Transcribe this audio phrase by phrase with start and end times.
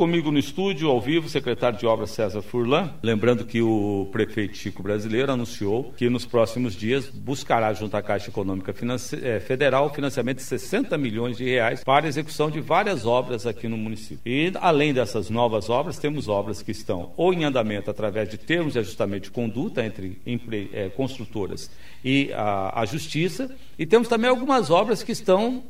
[0.00, 2.94] Comigo no estúdio, ao vivo, secretário de Obras César Furlan.
[3.02, 8.30] Lembrando que o prefeito Chico Brasileiro anunciou que nos próximos dias buscará, junto à Caixa
[8.30, 8.74] Econômica
[9.20, 13.68] eh, Federal, financiamento de 60 milhões de reais para a execução de várias obras aqui
[13.68, 14.22] no município.
[14.24, 18.72] E, além dessas novas obras, temos obras que estão ou em andamento através de termos
[18.72, 21.70] de ajustamento de conduta entre é, construtoras
[22.02, 25.62] e a, a Justiça, e temos também algumas obras que estão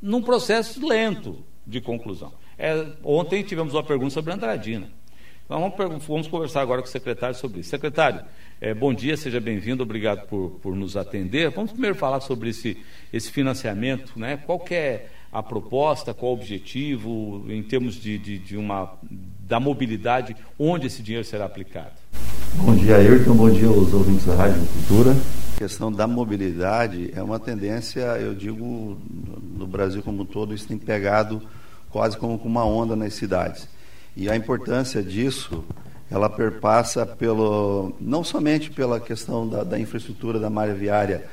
[0.00, 2.40] num processo lento de conclusão.
[2.62, 4.88] É, ontem tivemos uma pergunta sobre Andradina.
[5.44, 7.70] Então vamos, vamos, conversar agora com o secretário sobre isso.
[7.70, 8.20] Secretário,
[8.60, 11.50] é, bom dia, seja bem-vindo, obrigado por, por nos atender.
[11.50, 12.78] Vamos primeiro falar sobre esse,
[13.12, 14.36] esse financiamento, né?
[14.36, 18.94] Qual que é a proposta, qual o objetivo, em termos de, de, de uma,
[19.40, 21.96] da mobilidade, onde esse dinheiro será aplicado?
[22.54, 25.16] Bom dia, Ayrton, bom dia aos ouvintes da Rádio Cultura.
[25.56, 28.96] A questão da mobilidade é uma tendência, eu digo,
[29.52, 31.42] no Brasil como um todo, isso tem pegado
[31.92, 33.68] quase como uma onda nas cidades.
[34.16, 35.64] E a importância disso,
[36.10, 41.26] ela perpassa pelo, não somente pela questão da, da infraestrutura da malha viária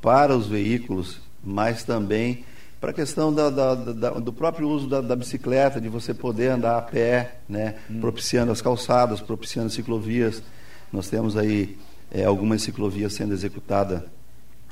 [0.00, 2.44] para os veículos, mas também
[2.80, 6.78] para a questão da, da, da, do próprio uso da, bicicleta, de você poder andar
[6.78, 8.00] a pé, né, hum.
[8.00, 10.42] propiciando as calçadas, propiciando ciclovias.
[10.92, 11.76] Nós temos aí
[12.10, 14.02] é, algumas ciclovias sendo executadas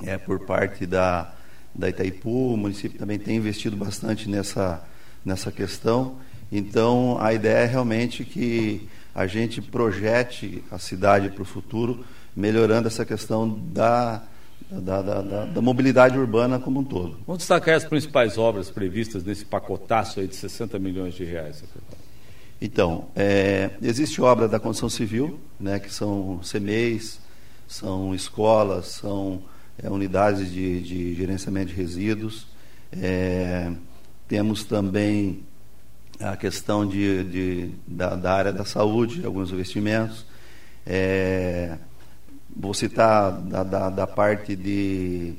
[0.04, 1.32] é, por parte da,
[1.74, 4.84] da Itaipu, o município também tem investido bastante nessa,
[5.24, 6.16] nessa questão.
[6.50, 12.04] Então, a ideia é realmente que a gente projete a cidade para o futuro,
[12.36, 14.22] melhorando essa questão da,
[14.70, 17.18] da, da, da, da, mobilidade urbana como um todo.
[17.26, 22.04] Vamos destacar as principais obras previstas nesse pacotaço aí de 60 milhões de reais, secretário.
[22.60, 27.20] Então, é, existe obra da construção civil, né, que são CMEs,
[27.68, 29.42] são escolas, são
[29.82, 32.46] é, unidades de, de, gerenciamento de resíduos.
[32.92, 33.70] É,
[34.34, 35.44] temos também
[36.18, 40.26] a questão de, de da, da, área da saúde, alguns investimentos.
[40.84, 41.78] É,
[42.54, 45.34] vou citar da, da, da, parte de,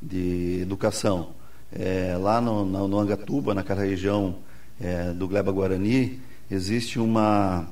[0.00, 1.30] de educação.
[1.72, 4.36] É, lá no, no, no, Angatuba, naquela região
[4.80, 7.66] é, do Gleba Guarani, existe uma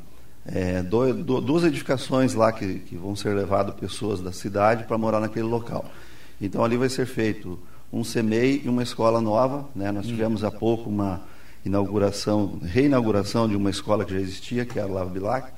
[0.45, 4.99] é, do, do, duas edificações lá que, que vão ser levadas pessoas da cidade para
[4.99, 5.85] morar naquele local.
[6.41, 7.61] Então ali vai ser feito
[7.94, 9.69] um CMEI e uma escola nova.
[9.75, 9.93] Né?
[9.93, 11.22] Nós tivemos há pouco uma
[11.65, 15.50] inauguração, reinauguração de uma escola que já existia, que é a Lava Bilac,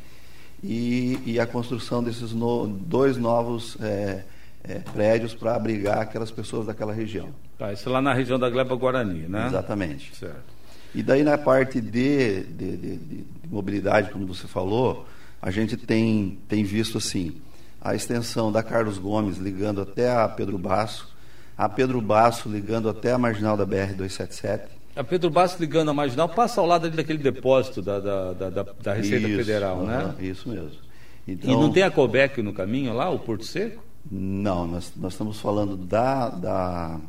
[0.62, 4.24] e, e a construção desses no, dois novos é,
[4.62, 7.28] é, prédios para abrigar aquelas pessoas daquela região.
[7.58, 9.46] Tá, isso lá na região da Gleba Guarani, né?
[9.46, 10.14] Exatamente.
[10.14, 10.56] Certo.
[10.94, 15.06] E daí na parte de, de, de, de mobilidade, como você falou,
[15.40, 17.36] a gente tem, tem visto assim
[17.80, 21.14] a extensão da Carlos Gomes ligando até a Pedro Basso,
[21.56, 24.62] a Pedro Basso ligando até a marginal da BR-277.
[24.94, 28.94] A Pedro Basso ligando a marginal passa ao lado daquele depósito da, da, da, da
[28.94, 30.14] Receita isso, Federal, uh, né?
[30.20, 30.86] Isso mesmo.
[31.28, 33.82] Então, e não tem a Cobec no caminho lá, o Porto Seco?
[34.10, 37.00] Não, nós, nós estamos falando da, da,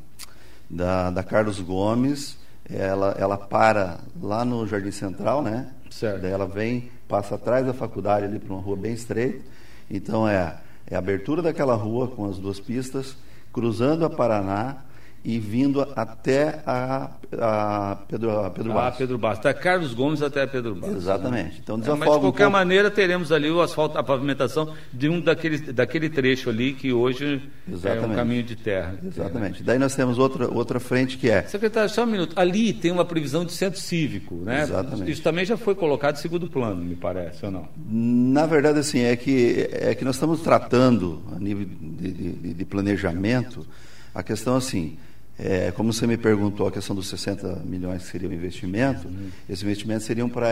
[0.69, 2.37] da, da Carlos Gomes,
[2.69, 5.71] ela, ela para lá no Jardim Central, né?
[5.89, 6.21] Certo.
[6.21, 9.45] Daí ela vem, passa atrás da faculdade ali para uma rua bem estreita.
[9.89, 13.15] Então é, é a abertura daquela rua com as duas pistas,
[13.57, 14.85] cruzando a Paraná
[15.27, 18.93] e vindo até a, a Pedro, a Pedro Bastos.
[18.93, 19.45] Ah, Pedro Bastos.
[19.45, 20.99] Até Carlos Gomes até Pedro Bastos.
[20.99, 21.59] Exatamente.
[21.61, 25.19] Então, é, mas de qualquer um maneira teremos ali o asfalto, a pavimentação de um
[25.19, 28.05] daquele, daquele trecho ali que hoje Exatamente.
[28.05, 28.97] é um caminho de terra.
[29.05, 29.63] Exatamente.
[29.63, 31.41] Daí nós temos outra, outra frente que é...
[31.41, 32.31] Secretário, só um minuto.
[32.39, 34.61] Ali tem uma previsão de centro cívico, né?
[34.61, 35.11] Exatamente.
[35.11, 37.67] Isso também já foi colocado em segundo plano, me parece, ou não?
[37.85, 42.63] Na verdade, assim, é que, é que nós estamos tratando, a nível de, de, de
[42.65, 43.67] planejamento,
[44.15, 44.97] a questão assim
[45.39, 49.07] é, como você me perguntou a questão dos 60 milhões que seria o investimento,
[49.47, 50.47] esses investimentos seriam para,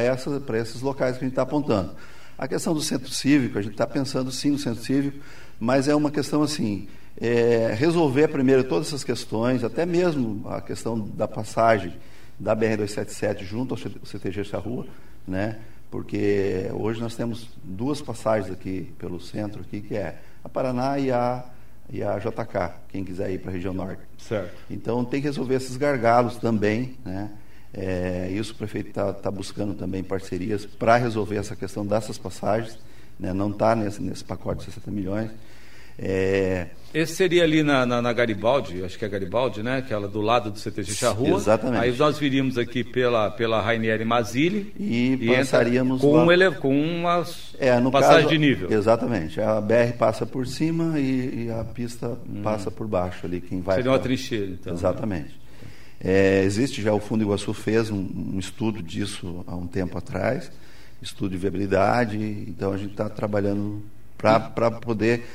[0.46, 1.96] para esses locais que a gente está apontando.
[2.38, 5.18] A questão do centro cívico, a gente está pensando sim no centro cívico,
[5.60, 6.88] mas é uma questão assim,
[7.20, 11.94] é, resolver primeiro todas essas questões, até mesmo a questão da passagem
[12.38, 14.86] da BR-277 junto ao CTG Charrua,
[15.28, 15.58] né?
[15.90, 21.10] porque hoje nós temos duas passagens aqui pelo centro, aqui, que é a Paraná e
[21.10, 21.46] a
[21.90, 24.02] e a JK, quem quiser ir para a região norte.
[24.18, 24.54] Certo.
[24.70, 27.32] Então tem que resolver esses gargalos também, né?
[27.78, 32.80] É, isso o prefeito está tá buscando também parcerias para resolver essa questão dessas passagens,
[33.20, 33.34] né?
[33.34, 35.30] não está nesse, nesse pacote de 60 milhões.
[35.98, 36.68] É...
[36.94, 39.80] Esse seria ali na, na, na, Garibaldi, acho que é Garibaldi, né?
[39.80, 41.38] Aquela do lado do CTG Charrua.
[41.38, 41.84] Exatamente.
[41.84, 46.24] Aí nós viríamos aqui pela, pela Rainieri Mazili e, e passaríamos com, lá...
[46.24, 46.52] um ele...
[46.52, 47.26] com uma
[47.60, 48.72] é, passagem caso, de nível.
[48.72, 49.42] Exatamente.
[49.42, 52.42] A BR passa por cima e, e a pista hum.
[52.42, 53.42] passa por baixo ali.
[53.42, 53.98] Quem vai seria pra...
[53.98, 54.74] uma trincheira, então.
[54.74, 55.46] Exatamente.
[56.00, 60.52] É, existe já o Fundo Iguaçu fez um, um, estudo disso há um tempo atrás,
[61.02, 63.84] estudo de viabilidade, então a gente está trabalhando
[64.18, 65.26] para poder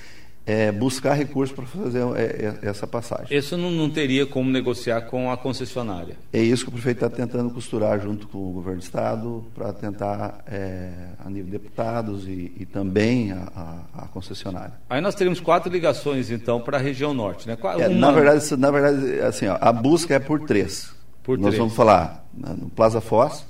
[0.47, 3.37] é, buscar recursos para fazer é, é, essa passagem.
[3.37, 6.17] Isso não, não, teria como negociar com a concessionária?
[6.33, 9.73] É isso que o prefeito está tentando costurar junto com o governo do Estado para
[9.73, 10.91] tentar, é,
[11.25, 14.73] a nível de deputados e, e também a, a, a, concessionária.
[14.89, 17.57] Aí nós teríamos quatro ligações, então, para a região norte, né?
[17.79, 17.99] É, Uma...
[17.99, 20.93] na, verdade, na verdade, assim, ó, a busca é por três.
[21.23, 21.59] Por nós três.
[21.59, 23.47] vamos falar no Plaza Foz,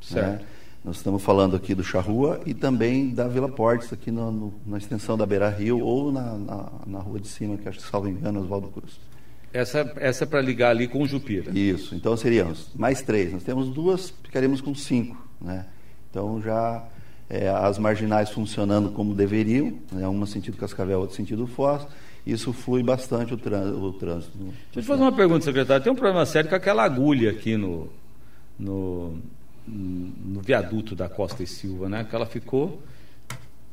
[0.00, 0.42] certo.
[0.42, 0.57] Né?
[0.88, 4.78] Nós estamos falando aqui do Charrua e também da Vila Portes, aqui no, no, na
[4.78, 8.08] extensão da Beira Rio ou na, na, na, rua de cima, que acho que, salvo
[8.08, 8.98] engano, Oswaldo Cruz.
[9.52, 11.50] Essa, essa é para ligar ali com o Jupira.
[11.50, 13.34] Isso, então seríamos mais três.
[13.34, 15.22] Nós temos duas, ficaríamos com cinco.
[15.38, 15.66] Né?
[16.08, 16.82] Então já
[17.28, 20.08] é, as marginais funcionando como deveriam, né?
[20.08, 21.86] uma sentido Cascavel, outro sentido Foz.
[22.26, 23.78] Isso flui bastante o, trânsito.
[23.78, 25.84] O trânsito Deixa eu te fazer uma pergunta, secretário.
[25.84, 27.90] Tem um problema sério com aquela agulha aqui no,
[28.58, 29.18] no,
[29.70, 32.06] no viaduto da Costa e Silva, né?
[32.08, 32.82] Que ela ficou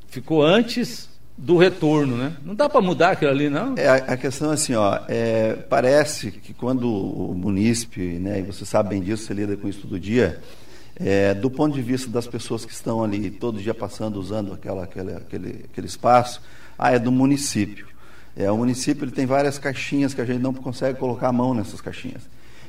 [0.08, 2.38] ficou antes do retorno, né?
[2.44, 3.76] Não dá para mudar aquilo ali, não?
[3.78, 8.66] É, a questão é assim, ó, é, parece que quando o munícipe, né, e você
[8.66, 10.40] sabe bem disso, você lida com isso todo dia,
[10.96, 14.86] é, do ponto de vista das pessoas que estão ali todo dia passando, usando aquela,
[14.86, 16.42] aquela, aquele, aquele espaço,
[16.80, 17.88] ah, é do município.
[18.38, 21.54] É, o município ele tem várias caixinhas que a gente não consegue colocar a mão
[21.54, 22.24] nessas caixinhas.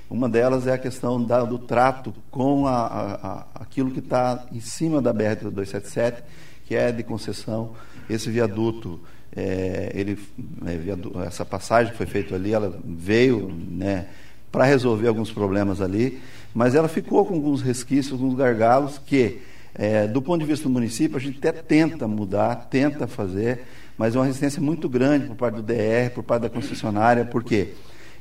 [0.09, 4.47] Uma delas é a questão da, do trato com a, a, a, aquilo que está
[4.53, 6.23] em cima da BR-277,
[6.65, 7.73] que é de concessão.
[8.09, 9.01] Esse viaduto,
[9.35, 10.17] é, ele,
[10.65, 14.07] é, viaduto, essa passagem que foi feita ali, ela veio né,
[14.53, 16.23] para resolver alguns problemas ali,
[16.55, 19.43] mas ela ficou com alguns resquícios, alguns gargalos que,
[19.75, 23.65] é, do ponto de vista do município, a gente até tenta mudar, tenta fazer,
[23.99, 27.73] mas é uma resistência muito grande por parte do DR, por parte da concessionária, porque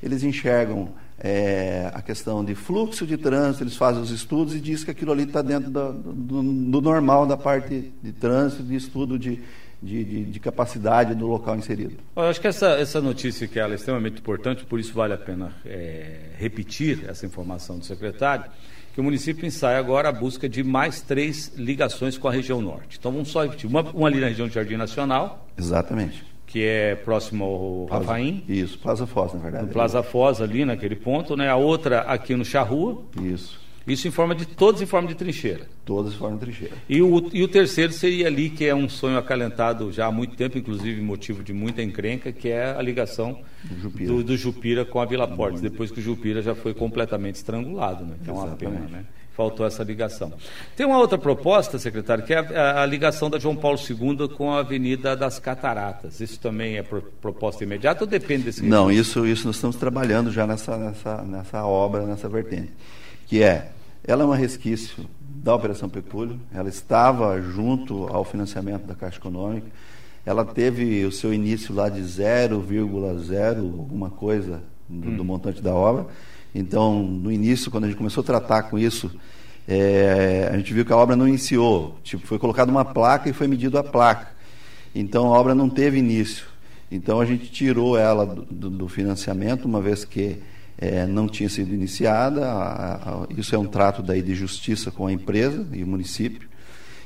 [0.01, 0.89] eles enxergam
[1.19, 5.11] é, a questão de fluxo de trânsito, eles fazem os estudos e diz que aquilo
[5.11, 9.39] ali está dentro do, do, do, normal da parte de trânsito, de estudo de,
[9.81, 11.95] de, de, de capacidade do local inserido.
[12.15, 15.17] Eu acho que essa, essa notícia que ela é extremamente importante, por isso vale a
[15.17, 18.45] pena é, repetir essa informação do secretário,
[18.93, 22.97] que o município ensaia agora a busca de mais três ligações com a região norte.
[22.97, 25.47] Então vamos só repetir, uma, uma ali na região de Jardim Nacional.
[25.57, 28.41] Exatamente que é próximo ao Plaza, Rafaim.
[28.47, 29.65] Isso, Plaza Foz, na verdade.
[29.65, 31.49] No Plaza Foz, ali naquele ponto, né?
[31.49, 33.01] A outra aqui no Charrua.
[33.21, 33.59] Isso.
[33.85, 35.67] Isso em forma de, todos em forma de trincheira.
[35.83, 36.73] Todos em forma de trincheira.
[36.87, 40.37] E o, e o terceiro seria ali, que é um sonho acalentado já há muito
[40.37, 44.85] tempo, inclusive motivo de muita encrenca, que é a ligação do Jupira, do, do Jupira
[44.85, 48.15] com a Vila Portes, depois que o Jupira já foi completamente estrangulado, né?
[48.23, 49.05] Que é uma pena, né?
[49.35, 50.31] Faltou essa ligação.
[50.75, 54.51] Tem uma outra proposta, secretário, que é a, a, ligação da João Paulo II com
[54.51, 56.21] a Avenida das Cataratas.
[56.21, 60.31] Isso também é pro, proposta imediata ou depende desse Não, isso, isso nós estamos trabalhando
[60.31, 62.71] já nessa, nessa, nessa obra, nessa vertente.
[63.27, 63.71] Que é,
[64.07, 69.67] ela é um resquício da Operação Pecúlio, ela estava junto ao financiamento da Caixa Econômica,
[70.25, 75.17] ela teve o seu início lá de 0,0 alguma coisa do, hum.
[75.17, 76.07] do montante da obra,
[76.55, 79.11] então, no início, quando a gente começou a tratar com isso,
[79.67, 81.99] é, a gente viu que a obra não iniciou.
[82.01, 84.29] Tipo, foi colocada uma placa e foi medido a placa.
[84.95, 86.45] Então, a obra não teve início.
[86.89, 90.37] Então, a gente tirou ela do, do financiamento, uma vez que
[90.77, 92.45] é, não tinha sido iniciada.
[92.49, 96.47] A, a, isso é um trato daí de justiça com a empresa e o município.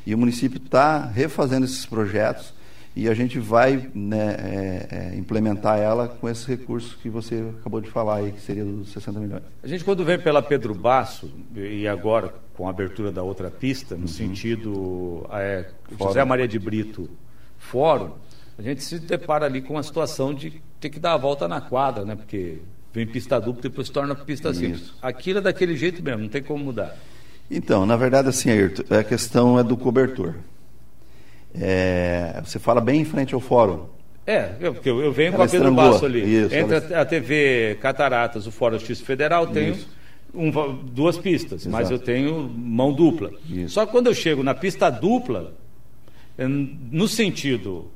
[0.05, 2.53] E o município está refazendo esses projetos
[2.99, 7.79] e a gente vai né, é, é, implementar ela com esses recursos que você acabou
[7.79, 9.43] de falar aí, que seria dos 60 milhões.
[9.63, 13.95] A gente, quando vem pela Pedro Basso, e agora com a abertura da outra pista,
[13.95, 14.07] no uhum.
[14.07, 17.09] sentido é, José Maria de Brito
[17.57, 18.11] Fórum,
[18.57, 21.61] a gente se depara ali com uma situação de ter que dar a volta na
[21.61, 22.17] quadra, né?
[22.17, 22.57] Porque
[22.93, 24.91] vem pista dupla e depois se torna pista simples.
[25.01, 26.97] Aquilo é daquele jeito mesmo, não tem como mudar.
[27.49, 30.35] Então, na verdade, assim, Ayrton, a questão é do cobertor.
[31.53, 33.87] É, você fala bem em frente ao fórum.
[34.25, 36.21] É, eu, eu, eu venho ela com a Pedro Basso ali.
[36.21, 37.01] Isso, Entre ela...
[37.01, 39.75] a TV Cataratas, o Fórum Justiça Federal, tenho
[40.33, 40.51] um,
[40.83, 41.71] duas pistas, Exato.
[41.71, 43.31] mas eu tenho mão dupla.
[43.49, 43.73] Isso.
[43.73, 45.53] Só que quando eu chego na pista dupla,
[46.37, 47.89] no sentido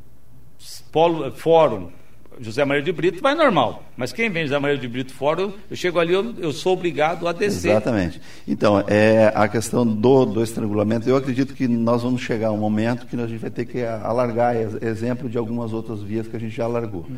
[0.92, 1.92] polo, fórum
[2.40, 3.84] José Maria de Brito vai normal.
[3.96, 7.28] Mas quem vem José Maria de Brito fora, eu chego ali, eu, eu sou obrigado
[7.28, 7.72] a descer.
[7.72, 8.22] Exatamente.
[8.48, 12.58] Então, é a questão do, do estrangulamento, eu acredito que nós vamos chegar a um
[12.58, 16.40] momento que a gente vai ter que alargar exemplo de algumas outras vias que a
[16.40, 17.06] gente já alargou.
[17.10, 17.18] Hum.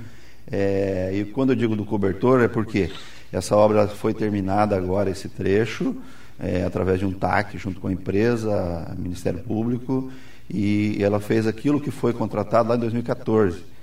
[0.51, 2.91] É, e quando eu digo do cobertor, é porque
[3.31, 5.95] essa obra foi terminada agora, esse trecho,
[6.39, 10.12] é, através de um TAC, junto com a empresa, Ministério Público,
[10.50, 13.75] e ela fez aquilo que foi contratado lá em 2014.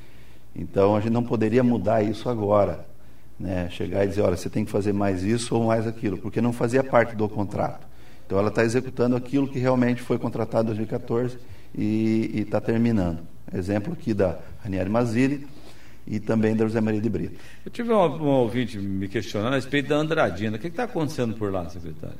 [0.54, 2.86] Então a gente não poderia mudar isso agora.
[3.38, 6.40] né, chegar e dizer, olha, você tem que fazer mais isso ou mais aquilo, porque
[6.40, 7.86] não fazia parte do contrato.
[8.24, 11.38] Então ela está executando aquilo que realmente foi contratado em 2014
[11.76, 13.18] e está terminando.
[13.52, 15.46] Exemplo aqui da Ranieri Mazili
[16.06, 17.38] e também da José Maria de Brito.
[17.64, 20.56] Eu tive um, um ouvinte me questionando a respeito da Andradina.
[20.56, 22.16] O que está acontecendo por lá, secretário?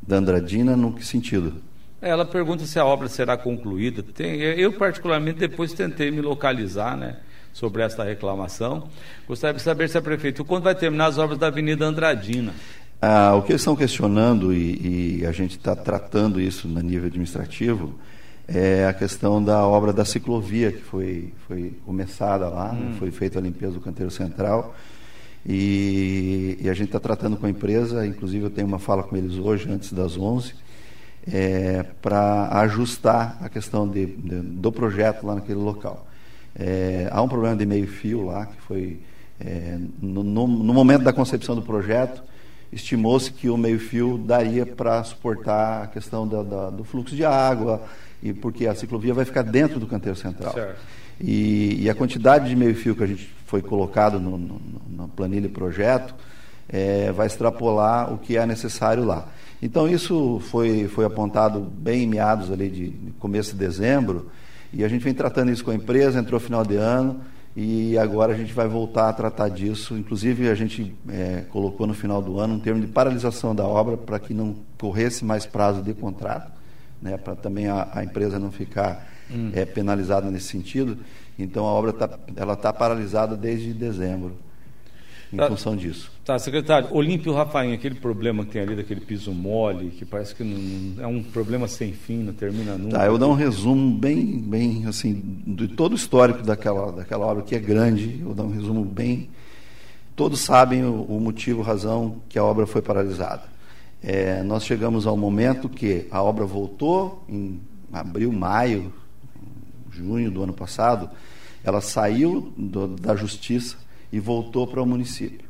[0.00, 1.54] Da Andradina, no que sentido?
[2.00, 4.02] Ela pergunta se a obra será concluída.
[4.02, 7.18] Tem, eu, particularmente, depois tentei me localizar né,
[7.54, 8.88] sobre essa reclamação.
[9.26, 12.52] Gostaria de saber se a prefeitura, quando vai terminar as obras da Avenida Andradina?
[13.00, 17.06] Ah, o que eles estão questionando, e, e a gente está tratando isso no nível
[17.06, 17.94] administrativo,
[18.48, 22.90] é a questão da obra da ciclovia, que foi, foi começada lá, né?
[22.90, 22.96] hum.
[22.98, 24.74] foi feita a limpeza do canteiro central.
[25.46, 29.16] E, e a gente está tratando com a empresa, inclusive eu tenho uma fala com
[29.16, 30.54] eles hoje, antes das 11,
[31.30, 36.06] é, para ajustar a questão de, de, do projeto lá naquele local.
[36.56, 39.00] É, há um problema de meio-fio lá, que foi.
[39.40, 42.22] É, no, no, no, momento da concepção do projeto,
[42.72, 47.82] estimou-se que o meio-fio daria para suportar a questão da, da, do fluxo de água,
[48.22, 50.54] e porque a ciclovia vai ficar dentro do canteiro central.
[51.20, 55.48] E, e, a quantidade de meio-fio que a gente foi colocado no, no, na planilha
[55.48, 56.14] projeto
[56.68, 59.28] é, vai extrapolar o que é necessário lá.
[59.62, 64.30] Então isso foi, foi apontado bem em meados ali de, de começo de dezembro,
[64.72, 67.20] e a gente vem tratando isso com a empresa, entrou final de ano,
[67.56, 69.96] e agora a gente vai voltar a tratar disso.
[69.96, 73.96] Inclusive, a gente é, colocou no final do ano um termo de paralisação da obra
[73.96, 76.54] para que não corresse mais prazo de contrato
[77.04, 79.50] né, para também a, a, empresa não ficar hum.
[79.52, 80.96] é, penalizada nesse sentido.
[81.38, 84.38] Então a obra tá, ela está paralisada desde dezembro,
[85.34, 86.10] em tá, função disso.
[86.24, 90.44] Tá, secretário, Olímpio Rafael, aquele problema que tem ali daquele piso mole, que parece que
[90.44, 92.98] não, é um problema sem fim, não termina nunca.
[92.98, 97.42] Tá, eu dou um resumo bem, bem assim, de todo o histórico daquela, daquela obra,
[97.42, 99.28] que é grande, eu dou um resumo bem.
[100.14, 103.42] Todos sabem o, o motivo, razão que a obra foi paralisada.
[104.00, 107.60] É, nós chegamos ao momento que a obra voltou em
[107.92, 108.92] abril, maio,
[109.90, 111.10] junho do ano passado,
[111.64, 113.83] ela saiu do, da justiça
[114.14, 115.44] e voltou para o município,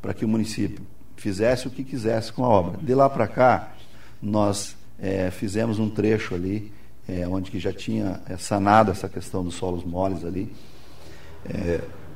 [0.00, 0.80] para que o município
[1.16, 2.78] fizesse o que quisesse com a obra.
[2.82, 3.74] De lá para cá,
[4.22, 6.72] nós é, fizemos um trecho ali,
[7.06, 10.50] é, onde que já tinha é, sanado essa questão dos solos moles ali.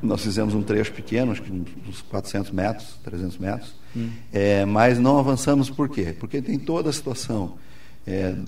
[0.02, 1.52] Nós fizemos um trecho pequeno, acho que
[1.86, 4.10] uns 400 metros, 300 metros, hum.
[4.68, 6.14] mas não avançamos por quê?
[6.18, 7.54] Porque tem toda a situação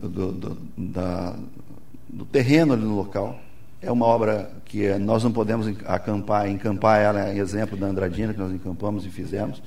[0.03, 1.35] do, do, da,
[2.07, 3.41] do, terreno ali no local.
[3.87, 8.39] É uma obra que nós não podemos acampar, encampar ela em exemplo da Andradina, que
[8.41, 9.63] nós encampamos e fizemos.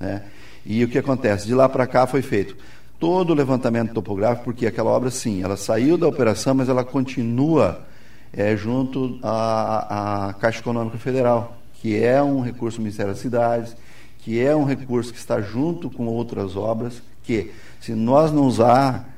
[0.00, 0.24] Né?
[0.66, 1.46] E o que acontece?
[1.46, 2.56] De lá para cá foi feito
[2.98, 7.86] todo o levantamento topográfico, porque aquela obra, sim, ela saiu da operação, mas ela continua
[8.32, 13.76] é, junto à, à Caixa Econômica Federal, que é um recurso do Ministério das Cidades,
[14.18, 19.08] que é um recurso que está junto com outras obras, que se nós não usar,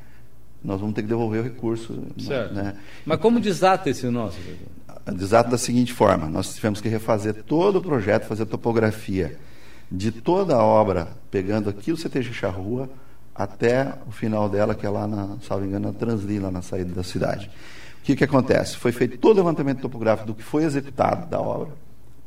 [0.64, 2.06] nós vamos ter que devolver o recurso.
[2.18, 2.54] Certo.
[2.54, 2.74] Né?
[3.04, 4.38] Mas como desata esse nosso?
[5.06, 9.38] Desata da seguinte forma: nós tivemos que refazer todo o projeto, fazer topografia
[9.90, 12.88] de toda a obra, pegando aqui o CTG Charrua
[13.34, 16.94] até o final dela, que é lá na, salvo engano, na Transli, lá na saída
[16.94, 17.50] da cidade.
[18.00, 18.76] O que, que acontece?
[18.76, 21.72] Foi feito todo o levantamento topográfico do que foi executado da obra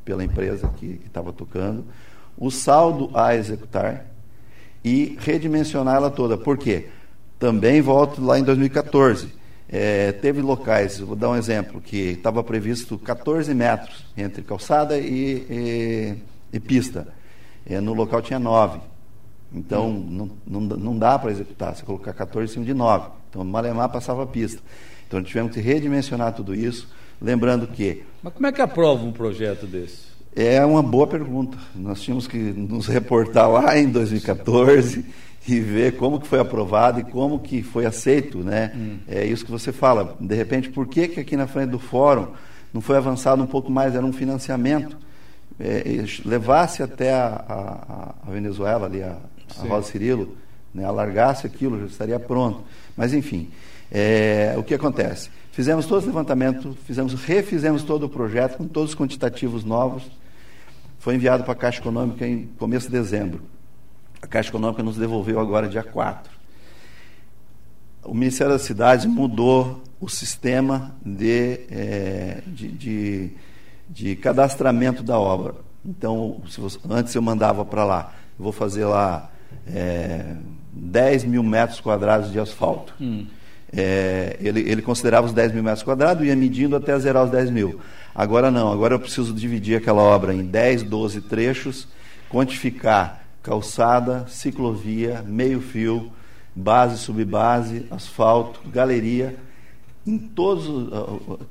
[0.04, 1.86] pela empresa que estava tocando,
[2.38, 4.06] o saldo a executar
[4.84, 6.38] e redimensionar ela toda.
[6.38, 6.90] Por quê?
[7.46, 9.28] Também volto lá em 2014.
[9.70, 15.46] É, teve locais, vou dar um exemplo, que estava previsto 14 metros entre calçada e,
[15.48, 16.16] e,
[16.52, 17.08] e pista.
[17.64, 18.80] É, no local tinha 9.
[19.54, 23.10] Então, não, não, não dá para executar, você colocar 14 em cima de 9.
[23.30, 24.60] Então, Malemar passava a pista.
[25.08, 26.90] Então tivemos que redimensionar tudo isso,
[27.22, 28.02] lembrando que.
[28.24, 30.16] Mas como é que aprova um projeto desse?
[30.36, 31.60] É uma boa pergunta.
[31.76, 35.06] Nós tínhamos que nos reportar lá em 2014
[35.48, 38.72] e ver como que foi aprovado e como que foi aceito, né?
[38.76, 38.98] Hum.
[39.08, 40.16] É isso que você fala.
[40.20, 42.28] De repente, por que, que aqui na frente do fórum
[42.74, 43.96] não foi avançado um pouco mais?
[43.96, 44.98] Era um financiamento.
[45.60, 45.84] É,
[46.26, 49.16] levasse até a, a, a Venezuela ali, a,
[49.58, 50.36] a Rosa Cirilo,
[50.74, 50.84] né?
[50.84, 52.64] alargasse aquilo, já estaria pronto.
[52.98, 53.50] Mas enfim,
[53.90, 55.30] é, o que acontece?
[55.54, 60.04] Fizemos todo o levantamento, fizemos, refizemos todo o projeto com todos os quantitativos novos.
[61.00, 63.55] Foi enviado para a Caixa Econômica em começo de dezembro.
[64.26, 66.34] A Caixa Econômica nos devolveu agora dia 4.
[68.04, 73.32] O Ministério das Cidades mudou o sistema de, é, de, de,
[73.88, 75.56] de, cadastramento da obra.
[75.86, 79.30] Então, você, antes eu mandava para lá, eu vou fazer lá
[79.68, 80.36] é,
[80.74, 82.96] 10 mil metros quadrados de asfalto.
[83.00, 83.28] Hum
[83.76, 87.32] é, ele, ele, considerava os 10 mil metros quadrados e ia medindo até zerar os
[87.32, 87.82] 10 mil.
[88.14, 91.88] Agora não, agora eu preciso dividir aquela obra em 10, 12 trechos
[92.30, 96.12] quantificar calçada, ciclovia, meio-fio,
[96.56, 99.36] base, subbase, asfalto, galeria,
[100.06, 100.90] em todos,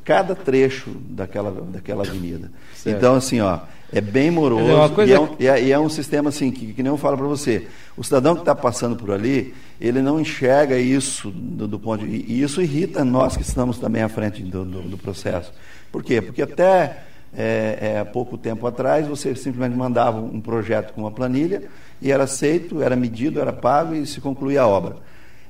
[0.04, 2.50] cada trecho daquela, daquela avenida.
[2.74, 2.96] Certo.
[2.96, 3.60] Então, assim, ó,
[3.92, 6.72] é bem moroso é e, é um, e, é, e, é um, sistema assim, que,
[6.72, 7.68] que nem eu falo para você.
[7.96, 12.24] O cidadão que está passando por ali, ele não enxerga isso do, do ponto de,
[12.28, 15.52] E isso irrita nós que estamos também à frente do, do, do processo.
[15.92, 16.20] Por quê?
[16.20, 17.04] Porque até
[17.36, 21.62] é, é, pouco tempo atrás, você simplesmente mandava um projeto com uma planilha
[22.00, 24.96] e era aceito, era medido, era pago e se concluía a obra.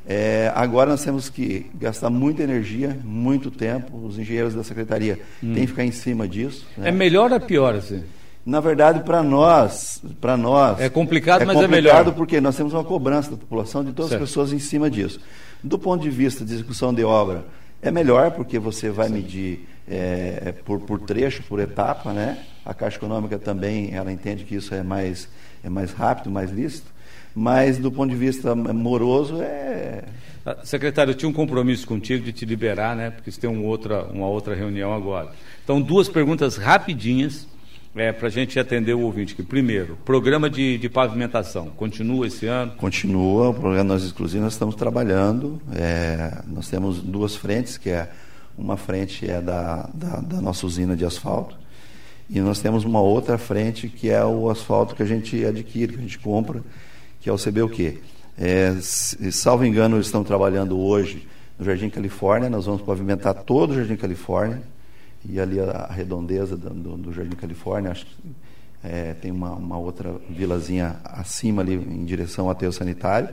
[0.07, 3.97] É, agora nós temos que gastar muita energia, muito tempo.
[4.07, 5.55] Os engenheiros da secretaria hum.
[5.55, 6.67] têm que ficar em cima disso.
[6.77, 6.89] Né?
[6.89, 8.03] É melhor ou é pior assim?
[8.45, 12.15] Na verdade, para nós, para nós é complicado, é mas complicado é melhor.
[12.15, 14.23] porque nós temos uma cobrança da população de todas certo.
[14.23, 15.19] as pessoas em cima disso.
[15.63, 17.47] Do ponto de vista de execução de obra,
[17.81, 19.15] é melhor porque você vai Sim.
[19.15, 22.39] medir é, por, por trecho, por etapa, né?
[22.65, 25.29] A Caixa Econômica também, ela entende que isso é mais
[25.63, 26.95] é mais rápido, mais lícito
[27.35, 30.05] mas do ponto de vista moroso é.
[30.47, 33.11] Ah, secretário, eu tinha um compromisso contigo de te liberar, né?
[33.11, 35.31] Porque você tem um outra, uma outra reunião agora.
[35.65, 37.49] Então, duas perguntas rapidinhas
[37.97, 39.43] é, para a gente atender o ouvinte aqui.
[39.43, 42.73] Primeiro, programa de, de, pavimentação, continua esse ano?
[42.73, 45.61] Continua, o programa Nós Exclusivos nós estamos trabalhando.
[45.75, 48.11] É, nós temos duas frentes, que é
[48.57, 51.57] uma frente é da, da, da nossa usina de asfalto,
[52.29, 55.99] e nós temos uma outra frente que é o asfalto que a gente adquire, que
[55.99, 56.63] a gente compra
[57.21, 58.03] que é o CBUQ.
[58.37, 58.75] É,
[59.31, 61.27] salvo engano, eles estão trabalhando hoje
[61.59, 64.63] no Jardim Califórnia, nós vamos pavimentar todo o Jardim Califórnia,
[65.27, 68.13] e ali a, redondeza do, do, do Jardim Califórnia, acho que
[68.83, 73.31] é, tem uma, uma, outra vilazinha acima ali em direção ao aterro sanitário.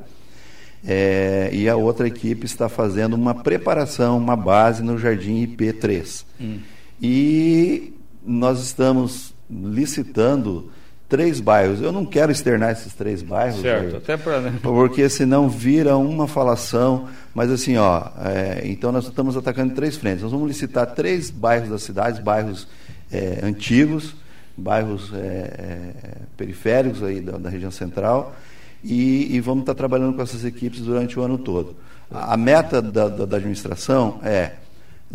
[0.85, 6.25] É, e a outra equipe está fazendo uma preparação, uma base no Jardim IP3.
[6.39, 6.59] Hum.
[7.01, 7.93] E
[8.25, 10.71] nós estamos licitando
[11.11, 11.81] três bairros.
[11.81, 13.59] Eu não quero externar esses três bairros.
[13.59, 14.39] Certo, até para.
[14.39, 14.59] Né?
[14.63, 17.09] Porque senão vira uma falação.
[17.35, 20.23] Mas assim, ó, é, então nós estamos atacando três frentes.
[20.23, 22.65] Nós vamos licitar três bairros das cidades, bairros
[23.11, 24.15] é, antigos,
[24.55, 25.91] bairros é, é
[26.37, 28.33] periféricos aí da, da região central,
[28.83, 31.75] e, e, vamos estar trabalhando com essas equipes durante o ano todo.
[32.09, 34.53] A, a meta da, da, da administração é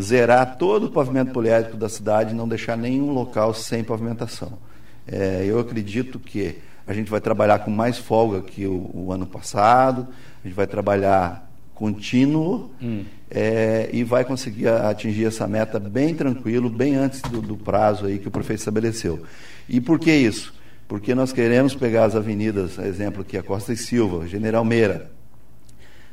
[0.01, 4.59] zerar todo o pavimento poliédrico da cidade e não deixar nenhum local sem pavimentação.
[5.07, 9.27] É, eu acredito que a gente vai trabalhar com mais folga que o, o ano
[9.27, 10.07] passado,
[10.45, 13.05] a gente vai trabalhar contínuo hum.
[13.31, 18.19] é, e vai conseguir atingir essa meta bem tranquilo, bem antes do, do, prazo aí
[18.19, 19.23] que o prefeito estabeleceu.
[19.69, 20.55] E por que isso?
[20.89, 25.11] Porque nós queremos pegar as avenidas, exemplo aqui, a Costa e Silva, General Meira,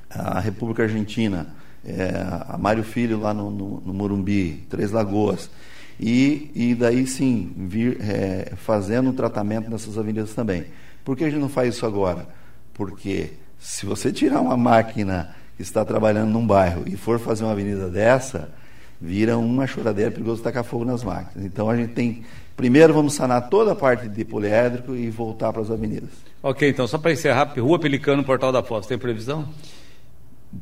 [0.09, 1.47] a República Argentina,
[1.86, 2.12] é,
[2.47, 4.25] a Mário Filho lá no, no, no
[4.69, 5.49] Três Lagoas,
[5.99, 10.65] e, e daí sim vir é, fazendo um tratamento nessas avenidas também.
[11.05, 12.27] Por que a gente não faz isso agora?
[12.73, 17.51] Porque se você tirar uma máquina que está trabalhando num bairro e for fazer uma
[17.51, 18.49] avenida dessa,
[18.99, 21.45] vira uma choradeira perigoso tacar fogo nas máquinas.
[21.45, 22.23] Então a gente tem.
[22.56, 26.10] Primeiro vamos sanar toda a parte de poliédrico e voltar para as avenidas.
[26.42, 29.48] Ok, então só para encerrar, Rua Pelicano, Portal da Foz, tem previsão?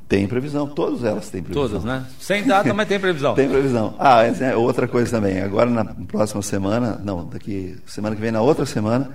[0.08, 1.68] Tem previsão, todas elas têm previsão.
[1.68, 2.06] Todas, né?
[2.18, 3.34] Sem data, mas tem previsão.
[3.36, 3.94] tem previsão.
[4.00, 5.42] Ah, é outra coisa também.
[5.42, 9.12] Agora, na próxima semana, não, daqui, semana que vem, na outra semana,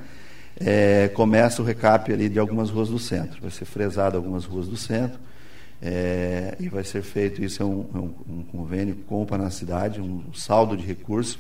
[0.61, 3.41] é, começa o recap ali de algumas ruas do centro.
[3.41, 5.19] Vai ser fresado algumas ruas do centro
[5.81, 10.01] é, e vai ser feito, isso é um, é um, um convênio com o cidade,
[10.01, 11.39] um saldo de recursos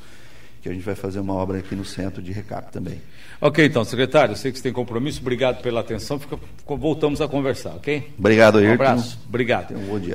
[0.66, 3.00] que a gente vai fazer uma obra aqui no centro de recap também.
[3.40, 7.70] Ok, então, secretário, sei que você tem compromisso, obrigado pela atenção, Fica, voltamos a conversar,
[7.70, 8.12] ok?
[8.18, 8.70] Obrigado, Ayrton.
[8.70, 9.76] Um abraço, obrigado.
[9.76, 10.14] Um bom dia.